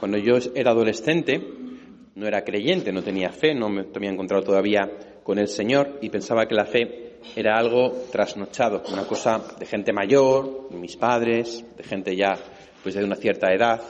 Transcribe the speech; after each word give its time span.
Cuando 0.00 0.16
yo 0.16 0.38
era 0.54 0.70
adolescente, 0.70 1.38
no 2.14 2.26
era 2.26 2.42
creyente, 2.42 2.90
no 2.90 3.02
tenía 3.02 3.30
fe, 3.30 3.54
no 3.54 3.68
me 3.68 3.84
había 3.94 4.10
encontrado 4.10 4.42
todavía 4.42 5.20
con 5.22 5.38
el 5.38 5.46
Señor 5.46 5.98
y 6.00 6.08
pensaba 6.08 6.46
que 6.46 6.54
la 6.54 6.64
fe 6.64 7.18
era 7.36 7.58
algo 7.58 7.92
trasnochado, 8.10 8.82
una 8.90 9.06
cosa 9.06 9.56
de 9.58 9.66
gente 9.66 9.92
mayor, 9.92 10.70
de 10.70 10.78
mis 10.78 10.96
padres, 10.96 11.62
de 11.76 11.84
gente 11.84 12.16
ya 12.16 12.38
pues 12.82 12.94
de 12.94 13.04
una 13.04 13.14
cierta 13.14 13.52
edad. 13.52 13.82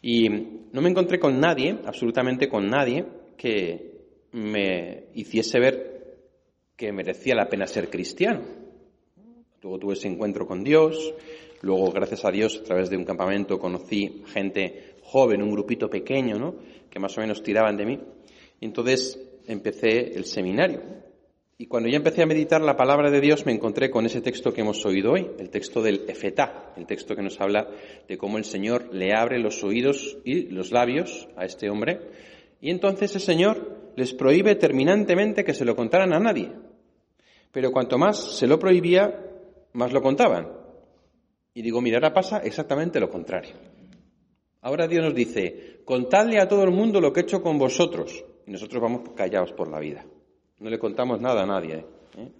Y 0.00 0.28
no 0.28 0.80
me 0.80 0.90
encontré 0.90 1.18
con 1.18 1.40
nadie, 1.40 1.78
absolutamente 1.84 2.48
con 2.48 2.68
nadie, 2.68 3.04
que 3.36 3.92
me 4.30 5.06
hiciese 5.14 5.58
ver 5.58 6.16
que 6.76 6.92
merecía 6.92 7.34
la 7.34 7.48
pena 7.48 7.66
ser 7.66 7.90
cristiano. 7.90 8.42
Luego 9.62 9.80
tuve 9.80 9.94
ese 9.94 10.06
encuentro 10.06 10.46
con 10.46 10.62
Dios, 10.62 11.12
luego, 11.62 11.90
gracias 11.90 12.24
a 12.24 12.30
Dios, 12.30 12.60
a 12.60 12.64
través 12.64 12.90
de 12.90 12.96
un 12.96 13.04
campamento 13.04 13.58
conocí 13.58 14.22
gente 14.26 14.93
joven, 15.04 15.42
un 15.42 15.52
grupito 15.52 15.88
pequeño, 15.88 16.38
¿no? 16.38 16.56
que 16.90 16.98
más 16.98 17.16
o 17.16 17.20
menos 17.20 17.42
tiraban 17.42 17.76
de 17.76 17.86
mí. 17.86 18.00
Y 18.60 18.64
entonces 18.64 19.20
empecé 19.46 20.14
el 20.14 20.24
seminario. 20.24 20.80
Y 21.56 21.66
cuando 21.66 21.88
ya 21.88 21.96
empecé 21.96 22.22
a 22.22 22.26
meditar 22.26 22.60
la 22.60 22.76
palabra 22.76 23.10
de 23.10 23.20
Dios, 23.20 23.46
me 23.46 23.52
encontré 23.52 23.90
con 23.90 24.06
ese 24.06 24.20
texto 24.20 24.52
que 24.52 24.62
hemos 24.62 24.84
oído 24.84 25.12
hoy, 25.12 25.30
el 25.38 25.50
texto 25.50 25.82
del 25.82 26.04
Efetá, 26.08 26.72
el 26.76 26.86
texto 26.86 27.14
que 27.14 27.22
nos 27.22 27.40
habla 27.40 27.68
de 28.08 28.18
cómo 28.18 28.38
el 28.38 28.44
Señor 28.44 28.92
le 28.92 29.12
abre 29.14 29.38
los 29.38 29.62
oídos 29.62 30.18
y 30.24 30.48
los 30.48 30.72
labios 30.72 31.28
a 31.36 31.44
este 31.44 31.70
hombre. 31.70 32.00
Y 32.60 32.70
entonces 32.70 33.14
el 33.14 33.20
Señor 33.20 33.92
les 33.96 34.12
prohíbe 34.12 34.56
terminantemente 34.56 35.44
que 35.44 35.54
se 35.54 35.64
lo 35.64 35.76
contaran 35.76 36.12
a 36.12 36.18
nadie. 36.18 36.50
Pero 37.52 37.70
cuanto 37.70 37.98
más 37.98 38.36
se 38.36 38.48
lo 38.48 38.58
prohibía, 38.58 39.20
más 39.74 39.92
lo 39.92 40.02
contaban. 40.02 40.48
Y 41.54 41.62
digo, 41.62 41.80
mira, 41.80 41.98
ahora 41.98 42.12
pasa 42.12 42.38
exactamente 42.38 42.98
lo 42.98 43.08
contrario. 43.08 43.54
Ahora 44.64 44.88
Dios 44.88 45.04
nos 45.04 45.14
dice, 45.14 45.82
contadle 45.84 46.40
a 46.40 46.48
todo 46.48 46.64
el 46.64 46.70
mundo 46.70 46.98
lo 46.98 47.12
que 47.12 47.20
he 47.20 47.22
hecho 47.24 47.42
con 47.42 47.58
vosotros. 47.58 48.24
Y 48.46 48.50
nosotros 48.50 48.82
vamos 48.82 49.10
callados 49.14 49.52
por 49.52 49.70
la 49.70 49.78
vida. 49.78 50.06
No 50.58 50.70
le 50.70 50.78
contamos 50.78 51.20
nada 51.20 51.42
a 51.42 51.46
nadie. 51.46 51.84
¿eh? 52.16 52.32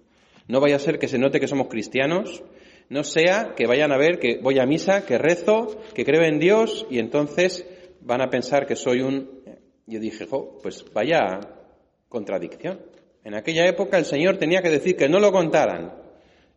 No 0.47 0.59
vaya 0.59 0.77
a 0.77 0.79
ser 0.79 0.97
que 0.97 1.07
se 1.07 1.19
note 1.19 1.39
que 1.39 1.47
somos 1.47 1.67
cristianos, 1.67 2.43
no 2.89 3.03
sea 3.03 3.53
que 3.55 3.67
vayan 3.67 3.91
a 3.91 3.97
ver 3.97 4.17
que 4.17 4.39
voy 4.41 4.57
a 4.57 4.65
misa, 4.65 5.05
que 5.05 5.19
rezo, 5.19 5.79
que 5.93 6.03
creo 6.03 6.23
en 6.23 6.39
Dios 6.39 6.87
y 6.89 6.97
entonces 6.97 7.63
van 8.01 8.21
a 8.21 8.31
pensar 8.31 8.65
que 8.65 8.75
soy 8.75 9.01
un... 9.01 9.43
Yo 9.85 9.99
dije, 9.99 10.25
pues 10.25 10.83
vaya 10.91 11.41
contradicción. 12.09 12.81
En 13.23 13.35
aquella 13.35 13.67
época 13.67 13.99
el 13.99 14.05
Señor 14.05 14.37
tenía 14.37 14.63
que 14.63 14.71
decir 14.71 14.95
que 14.95 15.07
no 15.07 15.19
lo 15.19 15.31
contaran 15.31 15.93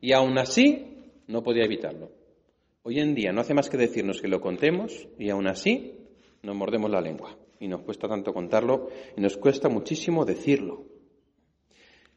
y 0.00 0.14
aún 0.14 0.38
así 0.38 1.12
no 1.26 1.42
podía 1.42 1.64
evitarlo. 1.64 2.17
Hoy 2.88 3.00
en 3.00 3.14
día 3.14 3.32
no 3.32 3.42
hace 3.42 3.52
más 3.52 3.68
que 3.68 3.76
decirnos 3.76 4.22
que 4.22 4.28
lo 4.28 4.40
contemos 4.40 5.08
y 5.18 5.28
aún 5.28 5.46
así 5.46 6.08
nos 6.42 6.56
mordemos 6.56 6.90
la 6.90 7.02
lengua. 7.02 7.36
Y 7.60 7.68
nos 7.68 7.82
cuesta 7.82 8.08
tanto 8.08 8.32
contarlo 8.32 8.88
y 9.14 9.20
nos 9.20 9.36
cuesta 9.36 9.68
muchísimo 9.68 10.24
decirlo. 10.24 10.86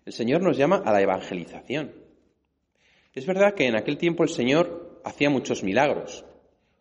El 0.05 0.13
Señor 0.13 0.41
nos 0.41 0.55
llama 0.55 0.81
a 0.85 0.93
la 0.93 1.01
evangelización. 1.01 1.91
Es 3.13 3.25
verdad 3.25 3.53
que 3.53 3.67
en 3.67 3.75
aquel 3.75 3.97
tiempo 3.97 4.23
el 4.23 4.29
Señor 4.29 5.01
hacía 5.03 5.29
muchos 5.29 5.61
milagros. 5.61 6.23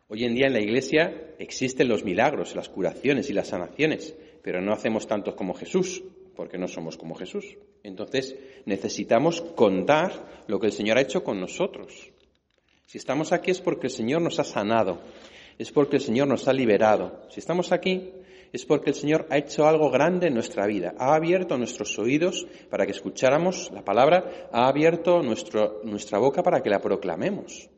Hoy 0.06 0.22
en 0.22 0.36
día 0.36 0.46
en 0.46 0.52
la 0.52 0.62
Iglesia 0.62 1.34
existen 1.40 1.88
los 1.88 2.04
milagros, 2.04 2.54
las 2.54 2.68
curaciones 2.68 3.28
y 3.28 3.32
las 3.32 3.48
sanaciones, 3.48 4.14
pero 4.40 4.60
no 4.60 4.72
hacemos 4.72 5.08
tantos 5.08 5.34
como 5.34 5.52
Jesús, 5.52 6.04
porque 6.36 6.58
no 6.58 6.68
somos 6.68 6.96
como 6.96 7.16
Jesús. 7.16 7.58
Entonces 7.82 8.38
necesitamos 8.66 9.40
contar 9.40 10.44
lo 10.46 10.60
que 10.60 10.66
el 10.66 10.72
Señor 10.72 10.96
ha 10.96 11.02
hecho 11.02 11.24
con 11.24 11.40
nosotros. 11.40 12.12
Si 12.90 12.98
estamos 12.98 13.30
aquí 13.30 13.52
es 13.52 13.60
porque 13.60 13.86
el 13.86 13.92
Señor 13.92 14.20
nos 14.20 14.40
ha 14.40 14.42
sanado, 14.42 14.98
es 15.56 15.70
porque 15.70 15.98
el 15.98 16.02
Señor 16.02 16.26
nos 16.26 16.48
ha 16.48 16.52
liberado. 16.52 17.22
Si 17.28 17.38
estamos 17.38 17.70
aquí 17.70 18.10
es 18.52 18.66
porque 18.66 18.90
el 18.90 18.96
Señor 18.96 19.28
ha 19.30 19.38
hecho 19.38 19.68
algo 19.68 19.92
grande 19.92 20.26
en 20.26 20.34
nuestra 20.34 20.66
vida. 20.66 20.94
Ha 20.98 21.14
abierto 21.14 21.56
nuestros 21.56 21.96
oídos 22.00 22.48
para 22.68 22.86
que 22.86 22.90
escucháramos 22.90 23.70
la 23.72 23.84
palabra, 23.84 24.48
ha 24.50 24.66
abierto 24.66 25.22
nuestra 25.22 26.18
boca 26.18 26.42
para 26.42 26.64
que 26.64 26.70
la 26.70 26.80
proclamemos, 26.80 27.70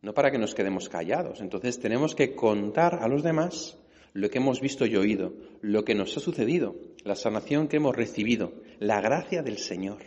no 0.00 0.14
para 0.14 0.30
que 0.30 0.38
nos 0.38 0.54
quedemos 0.54 0.88
callados. 0.88 1.42
Entonces 1.42 1.78
tenemos 1.78 2.14
que 2.14 2.34
contar 2.34 3.00
a 3.02 3.08
los 3.08 3.22
demás 3.22 3.76
lo 4.14 4.30
que 4.30 4.38
hemos 4.38 4.62
visto 4.62 4.86
y 4.86 4.96
oído, 4.96 5.34
lo 5.60 5.84
que 5.84 5.94
nos 5.94 6.16
ha 6.16 6.20
sucedido, 6.20 6.76
la 7.04 7.14
sanación 7.14 7.68
que 7.68 7.76
hemos 7.76 7.94
recibido, 7.94 8.54
la 8.78 9.02
gracia 9.02 9.42
del 9.42 9.58
Señor. 9.58 9.98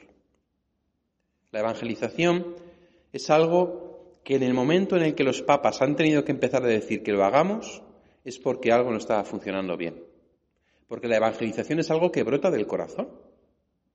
La 1.52 1.60
evangelización 1.60 2.56
es 3.14 3.30
algo 3.30 3.90
que 4.30 4.36
en 4.36 4.44
el 4.44 4.54
momento 4.54 4.96
en 4.96 5.02
el 5.02 5.16
que 5.16 5.24
los 5.24 5.42
papas 5.42 5.82
han 5.82 5.96
tenido 5.96 6.24
que 6.24 6.32
empezar 6.32 6.64
a 6.64 6.68
decir 6.68 7.02
que 7.02 7.12
lo 7.12 7.26
hagamos, 7.26 7.82
es 8.24 8.38
porque 8.38 8.72
algo 8.72 8.92
no 8.92 9.00
estaba 9.00 9.24
funcionando 9.24 9.76
bien. 9.76 10.04
Porque 10.88 11.08
la 11.08 11.18
evangelización 11.18 11.80
es 11.80 11.90
algo 11.90 12.12
que 12.12 12.22
brota 12.22 12.52
del 12.52 12.68
corazón. 12.68 13.10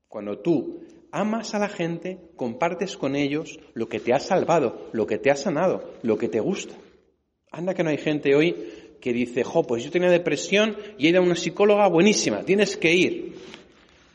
Cuando 0.09 0.41
tú 0.41 0.81
amas 1.13 1.55
a 1.55 1.61
la 1.61 1.69
gente, 1.69 2.19
compartes 2.35 2.97
con 2.97 3.15
ellos 3.15 3.61
lo 3.75 3.89
que 3.89 4.01
te 4.01 4.13
ha 4.13 4.19
salvado, 4.19 4.89
lo 4.91 5.07
que 5.07 5.19
te 5.19 5.31
ha 5.31 5.37
sanado, 5.37 5.93
lo 6.03 6.19
que 6.19 6.27
te 6.27 6.41
gusta. 6.41 6.75
Anda 7.53 7.75
que 7.75 7.85
no 7.85 7.91
hay 7.91 7.99
gente 7.99 8.35
hoy 8.35 8.97
que 9.01 9.13
dice, 9.13 9.45
jo, 9.45 9.63
pues 9.63 9.85
yo 9.85 9.93
tenía 9.93 10.11
depresión 10.11 10.77
y 10.99 11.07
he 11.07 11.11
ido 11.11 11.21
a 11.21 11.25
una 11.25 11.37
psicóloga 11.37 11.87
buenísima, 11.87 12.43
tienes 12.43 12.77
que 12.77 12.93
ir. 12.93 13.35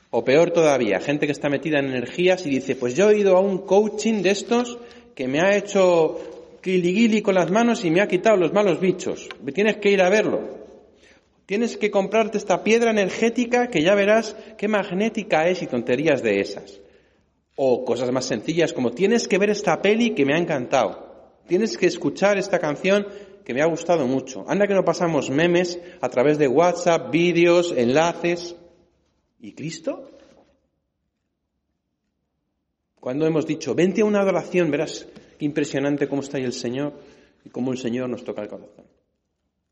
O 0.09 0.25
peor 0.25 0.51
todavía, 0.51 0.99
gente 0.99 1.27
que 1.27 1.31
está 1.31 1.47
metida 1.47 1.79
en 1.79 1.85
energías 1.85 2.45
y 2.45 2.49
dice, 2.49 2.75
pues 2.75 2.93
yo 2.93 3.09
he 3.09 3.19
ido 3.19 3.37
a 3.37 3.39
un 3.39 3.59
coaching 3.59 4.21
de 4.21 4.31
estos 4.31 4.79
que 5.19 5.27
me 5.27 5.41
ha 5.41 5.53
hecho 5.53 6.17
guili 6.63 7.21
con 7.21 7.35
las 7.35 7.51
manos 7.51 7.83
y 7.83 7.91
me 7.91 7.99
ha 7.99 8.07
quitado 8.07 8.37
los 8.37 8.53
malos 8.53 8.79
bichos. 8.79 9.27
Tienes 9.53 9.75
que 9.75 9.91
ir 9.91 10.01
a 10.01 10.07
verlo. 10.07 10.39
Tienes 11.45 11.75
que 11.75 11.91
comprarte 11.91 12.37
esta 12.37 12.63
piedra 12.63 12.91
energética 12.91 13.67
que 13.67 13.83
ya 13.83 13.95
verás 13.95 14.33
qué 14.57 14.69
magnética 14.69 15.49
es 15.49 15.61
y 15.61 15.67
tonterías 15.67 16.23
de 16.23 16.39
esas. 16.39 16.79
O 17.57 17.83
cosas 17.83 18.13
más 18.13 18.27
sencillas 18.27 18.71
como 18.71 18.91
tienes 18.91 19.27
que 19.27 19.37
ver 19.37 19.49
esta 19.49 19.81
peli 19.81 20.11
que 20.11 20.25
me 20.25 20.35
ha 20.35 20.37
encantado. 20.37 21.33
Tienes 21.49 21.77
que 21.77 21.87
escuchar 21.87 22.37
esta 22.37 22.59
canción 22.59 23.05
que 23.43 23.53
me 23.53 23.61
ha 23.61 23.65
gustado 23.65 24.07
mucho. 24.07 24.45
Anda 24.47 24.67
que 24.67 24.73
no 24.73 24.85
pasamos 24.85 25.29
memes 25.29 25.81
a 25.99 26.07
través 26.07 26.37
de 26.37 26.47
WhatsApp, 26.47 27.11
vídeos, 27.11 27.73
enlaces. 27.75 28.55
¿Y 29.41 29.51
Cristo? 29.51 30.11
Cuando 32.99 33.25
hemos 33.25 33.45
dicho, 33.45 33.73
vente 33.75 34.01
a 34.01 34.05
una 34.05 34.21
adoración, 34.21 34.71
verás 34.71 35.07
impresionante 35.39 36.07
cómo 36.07 36.21
está 36.21 36.37
ahí 36.37 36.43
el 36.43 36.53
Señor 36.53 36.93
y 37.45 37.49
cómo 37.49 37.71
el 37.71 37.77
Señor 37.77 38.09
nos 38.09 38.23
toca 38.23 38.41
el 38.41 38.49
corazón. 38.49 38.85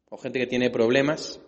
O 0.09 0.17
gente 0.17 0.39
que 0.39 0.47
tiene 0.47 0.69
problemas, 0.69 1.39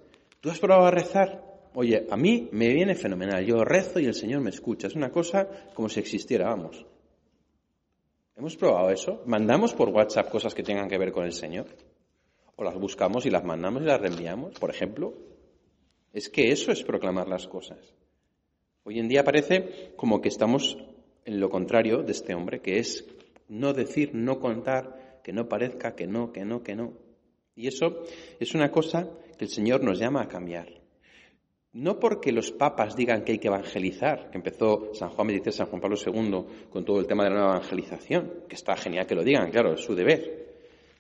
¿tú 0.42 0.50
has 0.50 0.60
probado 0.60 0.86
a 0.86 0.92
rezar? 0.92 1.50
Oye, 1.74 2.06
a 2.10 2.18
mí 2.18 2.50
me 2.52 2.74
viene 2.74 2.96
fenomenal. 2.96 3.46
Yo 3.46 3.64
rezo 3.64 4.00
y 4.00 4.06
el 4.06 4.14
Señor 4.14 4.42
me 4.42 4.50
escucha. 4.50 4.88
Es 4.88 4.96
una 4.96 5.12
cosa 5.12 5.48
como 5.74 5.88
si 5.88 6.00
existiera, 6.00 6.50
vamos. 6.50 6.86
¿Hemos 8.36 8.58
probado 8.58 8.90
eso? 8.90 9.22
¿Mandamos 9.26 9.74
por 9.74 9.90
WhatsApp 9.90 10.30
cosas 10.30 10.54
que 10.54 10.64
tengan 10.64 10.90
que 10.90 10.98
ver 10.98 11.12
con 11.12 11.26
el 11.26 11.34
Señor? 11.34 11.68
¿O 12.56 12.64
las 12.64 12.76
buscamos 12.76 13.26
y 13.26 13.30
las 13.30 13.46
mandamos 13.46 13.84
y 13.84 13.86
las 13.86 14.02
reenviamos, 14.02 14.60
por 14.60 14.70
ejemplo? 14.70 15.14
Es 16.12 16.30
que 16.30 16.52
eso 16.52 16.72
es 16.72 16.84
proclamar 16.84 17.28
las 17.28 17.48
cosas. 17.48 17.78
Hoy 18.84 19.00
en 19.00 19.08
día 19.08 19.24
parece 19.24 19.94
como 19.96 20.20
que 20.20 20.30
estamos 20.30 20.78
en 21.30 21.40
lo 21.40 21.52
contrario 21.52 22.02
de 22.02 22.12
este 22.12 22.34
hombre, 22.34 22.60
que 22.60 22.80
es 22.80 23.06
no 23.50 23.72
decir, 23.72 24.16
no 24.16 24.40
contar, 24.40 25.22
que 25.24 25.32
no 25.32 25.48
parezca 25.48 25.96
que 25.96 26.08
no, 26.08 26.34
que 26.34 26.44
no, 26.44 26.64
que 26.64 26.76
no. 26.76 26.94
Y 27.56 27.68
eso 27.68 28.02
es 28.40 28.56
una 28.56 28.72
cosa 28.72 29.08
que 29.38 29.46
el 29.46 29.52
Señor 29.52 29.84
nos 29.84 30.00
llama 30.00 30.24
a 30.24 30.28
cambiar. 30.28 30.82
No 31.74 32.00
porque 32.00 32.32
los 32.32 32.52
papas 32.52 32.96
digan 32.96 33.24
que 33.24 33.34
hay 33.34 33.38
que 33.38 33.48
evangelizar, 33.48 34.32
que 34.32 34.40
empezó 34.40 34.92
San 34.96 35.10
Juan 35.10 35.28
dice 35.28 35.52
San 35.52 35.68
Juan 35.68 35.80
Pablo 35.80 35.98
II 36.04 36.68
con 36.72 36.84
todo 36.84 37.00
el 37.00 37.06
tema 37.06 37.26
de 37.26 37.30
la 37.30 37.36
nueva 37.36 37.58
evangelización, 37.58 38.46
que 38.50 38.56
está 38.56 38.76
genial 38.76 39.06
que 39.06 39.14
lo 39.14 39.24
digan, 39.24 39.52
claro, 39.52 39.74
es 39.74 39.82
su 39.82 39.94
deber. 39.94 40.48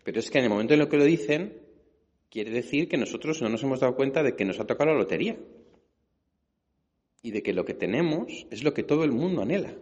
Pero 0.03 0.19
es 0.19 0.29
que 0.29 0.37
en 0.37 0.43
el 0.43 0.51
momento 0.51 0.75
en 0.75 0.79
lo 0.79 0.89
que 0.89 0.97
lo 0.97 1.05
dicen, 1.05 1.57
quiere 2.29 2.51
decir 2.51 2.87
que 2.87 2.97
nosotros 2.97 3.41
no 3.41 3.49
nos 3.49 3.63
hemos 3.63 3.79
dado 3.79 3.95
cuenta 3.95 4.21
de 4.21 4.35
que 4.35 4.45
nos 4.45 4.59
ha 4.59 4.67
tocado 4.67 4.91
la 4.91 4.99
lotería. 4.99 5.39
Y 7.23 7.31
de 7.31 7.41
que 7.41 7.51
lo 7.51 7.65
que 7.65 7.73
tenemos 7.73 8.45
es 8.51 8.63
lo 8.63 8.75
que 8.75 8.83
todo 8.83 9.03
el 9.03 9.11
mundo 9.11 9.41
anhela 9.41 9.73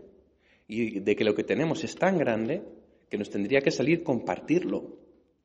y 0.68 1.00
de 1.00 1.16
que 1.16 1.24
lo 1.24 1.34
que 1.34 1.44
tenemos 1.44 1.84
es 1.84 1.96
tan 1.96 2.18
grande 2.18 2.64
que 3.10 3.18
nos 3.18 3.30
tendría 3.30 3.62
que 3.62 3.72
salir 3.72 4.04
compartirlo 4.04 4.98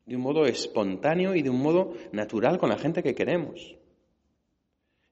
de 0.07 0.17
un 0.17 0.23
modo 0.23 0.47
espontáneo 0.47 1.35
y 1.35 1.43
de 1.43 1.51
un 1.51 1.63
modo 1.63 1.95
natural 2.13 2.59
con 2.59 2.71
la 2.71 2.79
gente 2.79 3.03
que 3.03 3.15
queremos. 3.15 3.77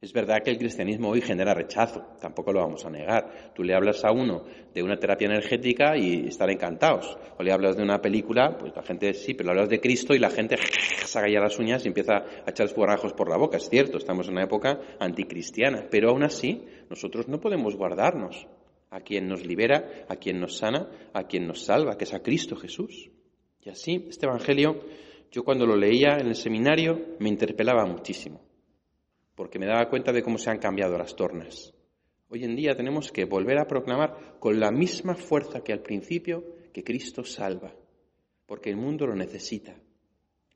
Es 0.00 0.14
verdad 0.14 0.42
que 0.42 0.50
el 0.50 0.56
cristianismo 0.56 1.10
hoy 1.10 1.20
genera 1.20 1.52
rechazo, 1.52 2.02
tampoco 2.22 2.54
lo 2.54 2.60
vamos 2.60 2.86
a 2.86 2.90
negar. 2.90 3.52
Tú 3.54 3.62
le 3.62 3.74
hablas 3.74 4.02
a 4.02 4.10
uno 4.10 4.44
de 4.72 4.82
una 4.82 4.98
terapia 4.98 5.26
energética 5.26 5.94
y 5.94 6.26
están 6.26 6.48
encantados. 6.48 7.18
O 7.38 7.42
le 7.42 7.52
hablas 7.52 7.76
de 7.76 7.82
una 7.82 8.00
película, 8.00 8.56
pues 8.56 8.74
la 8.74 8.82
gente 8.82 9.12
sí, 9.12 9.34
pero 9.34 9.48
le 9.48 9.60
hablas 9.60 9.68
de 9.68 9.78
Cristo 9.78 10.14
y 10.14 10.18
la 10.18 10.30
gente 10.30 10.56
saca 11.04 11.28
ya 11.28 11.38
las 11.38 11.58
uñas 11.58 11.84
y 11.84 11.88
empieza 11.88 12.14
a 12.16 12.50
echar 12.50 12.64
espumarajos 12.64 13.12
por 13.12 13.28
la 13.28 13.36
boca. 13.36 13.58
Es 13.58 13.68
cierto, 13.68 13.98
estamos 13.98 14.26
en 14.28 14.32
una 14.32 14.44
época 14.44 14.80
anticristiana, 14.98 15.86
pero 15.90 16.08
aún 16.08 16.22
así 16.22 16.64
nosotros 16.88 17.28
no 17.28 17.38
podemos 17.38 17.76
guardarnos 17.76 18.48
a 18.90 19.00
quien 19.00 19.28
nos 19.28 19.46
libera, 19.46 20.04
a 20.08 20.16
quien 20.16 20.40
nos 20.40 20.58
sana, 20.58 20.90
a 21.12 21.25
quien 21.25 21.46
nos 21.46 21.64
salva, 21.64 21.96
que 21.96 22.04
es 22.04 22.14
a 22.14 22.22
Cristo 22.22 22.56
Jesús. 22.56 23.10
Y 23.60 23.70
así 23.70 24.06
este 24.08 24.26
Evangelio 24.26 24.81
Yo 25.31 25.44
cuando 25.44 25.64
lo 25.64 25.76
leía 25.76 26.16
en 26.19 26.26
el 26.26 26.34
seminario 26.34 27.16
me 27.20 27.28
interpelaba 27.28 27.87
muchísimo, 27.87 28.40
porque 29.37 29.58
me 29.58 29.66
daba 29.66 29.88
cuenta 29.88 30.12
de 30.12 30.22
cómo 30.22 30.38
se 30.38 30.50
han 30.50 30.58
cambiado 30.58 30.98
las 30.98 31.14
tornas. 31.14 31.72
Hoy 32.28 32.44
en 32.44 32.56
día 32.56 32.76
tenemos 32.76 33.10
que 33.12 33.25
volver 33.25 33.58
a 33.58 33.66
proclamar 33.66 34.37
con 34.38 34.58
la 34.58 34.70
misma 34.70 35.14
fuerza 35.14 35.62
que 35.62 35.72
al 35.72 35.82
principio 35.82 36.44
que 36.72 36.84
Cristo 36.84 37.25
salva, 37.25 37.75
porque 38.46 38.70
el 38.70 38.76
mundo 38.76 39.06
lo 39.06 39.14
necesita. 39.14 39.76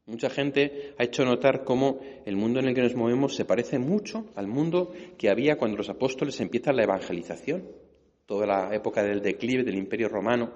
Mucha 0.06 0.28
gente 0.28 0.94
ha 0.98 1.04
hecho 1.04 1.25
notar 1.25 1.64
cómo 1.64 1.98
el 2.26 2.37
mundo 2.37 2.60
en 2.60 2.69
el 2.69 2.75
que 2.75 2.82
nos 2.82 2.94
movemos 2.94 3.34
se 3.34 3.44
parece 3.44 3.78
mucho 3.78 4.26
al 4.34 4.46
mundo 4.46 4.92
que 5.16 5.30
había 5.30 5.56
cuando 5.56 5.78
los 5.78 5.88
apóstoles 5.88 6.40
empiezan 6.40 6.76
la 6.76 6.84
evangelización. 6.84 7.64
Toda 8.26 8.47
la 8.47 8.75
época 8.75 9.03
del 9.03 9.21
declive 9.21 9.65
del 9.65 9.76
imperio 9.76 10.09
romano, 10.09 10.50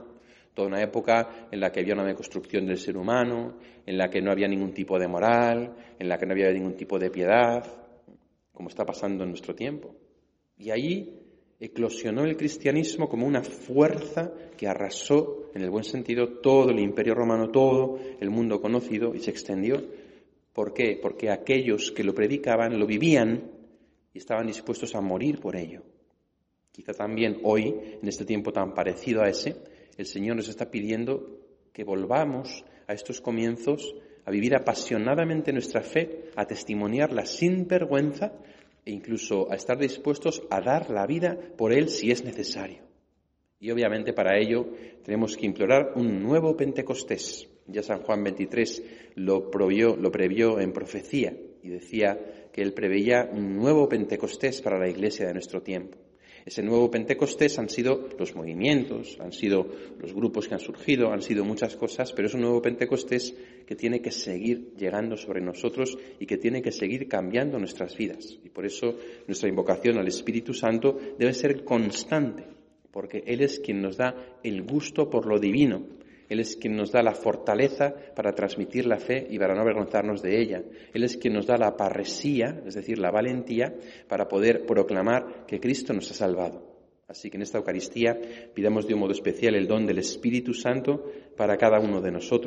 toda 0.55 0.69
una 0.69 0.83
época 0.83 1.49
en 1.51 1.61
la 1.61 1.71
que 1.71 1.81
había 1.81 1.95
una 1.95 2.05
deconstrucción 2.05 2.67
del 2.67 2.79
ser 2.79 2.97
humano, 2.97 3.59
en 3.87 3.97
la 3.97 4.09
que 4.09 4.21
no 4.21 4.33
había 4.33 4.49
ningún 4.49 4.73
tipo 4.73 4.99
de 4.99 5.07
moral, 5.07 5.75
en 5.99 6.09
la 6.09 6.19
que 6.19 6.27
no 6.27 6.33
había 6.33 6.51
ningún 6.51 6.75
tipo 6.75 6.99
de 6.99 7.11
piedad, 7.11 7.65
como 8.53 8.69
está 8.69 8.85
pasando 8.85 9.23
en 9.23 9.31
nuestro 9.31 9.55
tiempo. 9.55 9.95
Y 10.57 10.71
ahí 10.71 11.19
eclosionó 11.61 12.25
el 12.25 12.37
cristianismo 12.37 13.09
como 13.09 13.27
una 13.27 13.43
fuerza 13.43 14.33
que 14.57 14.67
arrasó, 14.67 15.51
en 15.55 15.63
el 15.63 15.71
buen 15.71 15.85
sentido, 15.85 16.41
todo 16.41 16.71
el 16.71 16.79
imperio 16.79 17.15
romano, 17.15 17.51
todo 17.51 17.99
el 18.21 18.31
mundo 18.31 18.61
conocido 18.61 19.15
y 19.15 19.21
se 19.21 19.31
extendió. 19.31 19.81
¿Por 20.53 20.73
qué? 20.73 20.99
Porque 21.01 21.31
aquellos 21.31 21.93
que 21.93 22.05
lo 22.05 22.15
predicaban 22.15 22.79
lo 22.79 22.87
vivían 22.87 23.51
y 24.13 24.19
estaban 24.19 24.47
dispuestos 24.47 24.95
a 24.95 25.01
morir 25.01 25.39
por 25.39 25.55
ello. 25.55 25.83
Quizá 26.79 26.93
también 26.93 27.41
hoy, 27.43 27.75
en 28.01 28.07
este 28.07 28.25
tiempo 28.25 28.53
tan 28.53 28.73
parecido 28.73 29.23
a 29.23 29.29
ese, 29.29 29.57
el 29.97 30.07
Señor 30.07 30.37
nos 30.37 30.49
está 30.49 30.71
pidiendo 30.71 31.27
que 31.73 31.83
volvamos 31.83 32.65
a 32.87 32.93
estos 32.93 33.21
comienzos, 33.21 33.97
a 34.25 34.31
vivir 34.31 34.55
apasionadamente 34.55 35.53
nuestra 35.53 35.81
fe, 35.81 36.31
a 36.37 36.47
testimoniarla 36.47 37.27
sin 37.27 37.67
vergüenza, 37.67 38.33
e 38.85 38.93
incluso 38.93 39.51
a 39.51 39.57
estar 39.57 39.77
dispuestos 39.77 40.41
a 40.51 40.61
dar 40.61 40.89
la 40.89 41.05
vida 41.05 41.37
por 41.57 41.73
Él 41.73 41.89
si 41.89 42.13
es 42.13 42.23
necesario. 42.23 42.85
Y 43.59 43.73
obviamente 43.73 44.13
para 44.13 44.39
ello 44.39 44.69
tenemos 45.03 45.37
que 45.37 45.47
implorar 45.47 45.95
un 45.97 46.23
nuevo 46.23 46.57
Pentecostés. 46.57 47.49
Ya 47.67 47.83
San 47.83 48.03
Juan 48.03 48.23
23 48.23 48.85
lo, 49.17 49.51
lo 49.51 50.13
previó 50.13 50.61
en 50.61 50.73
profecía 50.73 51.37
y 51.61 51.71
decía 51.71 52.49
que 52.53 52.63
él 52.63 52.73
preveía 52.73 53.29
un 53.33 53.57
nuevo 53.57 53.89
Pentecostés 53.89 54.63
para 54.63 54.79
la 54.79 54.89
iglesia 54.89 55.27
de 55.27 55.35
nuestro 55.35 55.61
tiempo. 55.61 55.99
Ese 56.49 56.63
nuevo 56.63 56.91
Pentecostés 56.91 57.59
han 57.59 57.69
sido 57.69 58.09
los 58.19 58.35
movimientos, 58.35 59.19
han 59.21 59.33
sido 59.33 59.67
los 60.01 60.15
grupos 60.15 60.49
que 60.49 60.55
han 60.55 60.61
surgido, 60.61 61.13
han 61.13 61.21
sido 61.21 61.45
muchas 61.45 61.77
cosas, 61.77 62.11
pero 62.15 62.27
es 62.27 62.33
un 62.33 62.41
nuevo 62.41 62.63
Pentecostés 62.63 63.37
que 63.67 63.77
tiene 63.77 64.01
que 64.01 64.11
seguir 64.11 64.73
llegando 64.75 65.19
sobre 65.19 65.43
nosotros 65.43 65.99
y 66.19 66.25
que 66.25 66.39
tiene 66.39 66.63
que 66.63 66.73
seguir 66.73 67.07
cambiando 67.07 67.59
nuestras 67.59 67.95
vidas. 67.95 68.39
Y 68.43 68.49
por 68.49 68.65
eso 68.65 68.95
nuestra 69.27 69.51
invocación 69.51 69.99
al 69.99 70.09
Espíritu 70.09 70.55
Santo 70.55 70.99
debe 71.19 71.35
ser 71.35 71.65
constante, 71.65 72.47
porque 72.93 73.23
Él 73.27 73.43
es 73.43 73.61
quien 73.61 73.83
nos 73.83 73.99
da 73.99 74.15
el 74.43 74.63
gusto 74.63 75.11
por 75.11 75.27
lo 75.27 75.39
divino, 75.39 75.85
él 76.29 76.41
es 76.41 76.57
quien 76.57 76.77
nos 76.77 76.93
da 76.93 77.03
la 77.03 77.13
fortaleza 77.13 77.95
para 78.15 78.33
transmitir 78.33 78.87
la 78.87 78.99
fe 78.99 79.27
y 79.31 79.39
para 79.39 79.55
no 79.55 79.63
avergonzarnos 79.63 80.23
de 80.23 80.41
ella. 80.41 80.63
Él 80.93 81.05
es 81.05 81.17
quien 81.17 81.35
nos 81.35 81.47
da 81.47 81.57
la 81.57 81.77
parresía, 81.77 82.63
es 82.67 82.75
decir, 82.75 82.99
la 82.99 83.11
valentía, 83.11 83.75
para 84.09 84.29
poder 84.29 84.67
proclamar 84.67 85.47
que 85.47 85.61
Cristo 85.61 85.93
nos 85.93 86.11
ha 86.11 86.15
salvado. 86.15 86.69
Así 87.09 87.31
que 87.31 87.39
en 87.39 87.43
esta 87.43 87.57
Eucaristía 87.57 88.19
pidamos 88.53 88.87
de 88.87 88.93
un 88.93 89.01
modo 89.01 89.13
especial 89.13 89.55
el 89.55 89.67
don 89.67 89.87
del 89.87 89.99
Espíritu 89.99 90.53
Santo 90.53 91.07
para 91.37 91.57
cada 91.57 91.81
uno 91.81 92.03
de 92.03 92.13
nosotros. 92.13 92.37